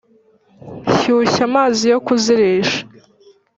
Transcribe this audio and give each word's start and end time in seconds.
Shyushya 0.97 1.41
amazi 1.49 1.83
yo 1.93 1.99
kuzirisha 2.05 2.79